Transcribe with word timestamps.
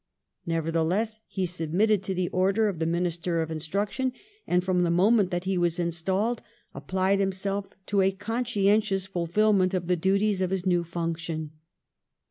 Nevertheless, 0.47 1.19
he 1.27 1.45
submitted 1.45 2.01
to 2.01 2.15
the 2.15 2.27
order 2.29 2.61
38 2.63 2.65
PASTEUR 2.65 2.67
of 2.69 2.79
the 2.79 2.91
Minister 2.91 3.41
of 3.43 3.51
Instruction 3.51 4.13
and, 4.47 4.63
from 4.63 4.79
the 4.81 4.89
moment 4.89 5.29
that 5.29 5.43
he 5.43 5.59
was 5.59 5.77
installed, 5.77 6.41
applied 6.73 7.19
hiniself 7.19 7.67
to 7.85 8.01
a 8.01 8.09
conscientious 8.11 9.05
fulfilment 9.05 9.75
of 9.75 9.85
the 9.85 9.95
duties 9.95 10.41
of 10.41 10.49
his 10.49 10.65
new 10.65 10.83
function. 10.83 11.51